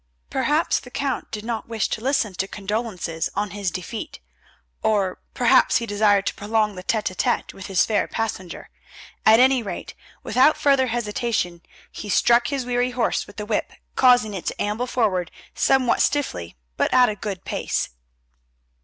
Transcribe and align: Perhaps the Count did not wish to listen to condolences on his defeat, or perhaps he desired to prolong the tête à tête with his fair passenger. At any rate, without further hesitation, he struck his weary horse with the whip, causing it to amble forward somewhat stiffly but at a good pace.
Perhaps 0.31 0.79
the 0.79 0.89
Count 0.89 1.29
did 1.29 1.45
not 1.45 1.67
wish 1.67 1.87
to 1.89 2.01
listen 2.01 2.33
to 2.33 2.47
condolences 2.47 3.29
on 3.35 3.51
his 3.51 3.69
defeat, 3.69 4.19
or 4.81 5.19
perhaps 5.35 5.77
he 5.77 5.85
desired 5.85 6.25
to 6.25 6.33
prolong 6.33 6.73
the 6.73 6.83
tête 6.83 7.13
à 7.13 7.15
tête 7.15 7.53
with 7.53 7.67
his 7.67 7.85
fair 7.85 8.07
passenger. 8.07 8.71
At 9.27 9.39
any 9.39 9.61
rate, 9.61 9.93
without 10.23 10.57
further 10.57 10.87
hesitation, 10.87 11.61
he 11.91 12.09
struck 12.09 12.47
his 12.47 12.65
weary 12.65 12.89
horse 12.89 13.27
with 13.27 13.37
the 13.37 13.45
whip, 13.45 13.73
causing 13.95 14.33
it 14.33 14.47
to 14.47 14.59
amble 14.59 14.87
forward 14.87 15.29
somewhat 15.53 16.01
stiffly 16.01 16.57
but 16.77 16.91
at 16.91 17.07
a 17.07 17.15
good 17.15 17.45
pace. 17.45 17.89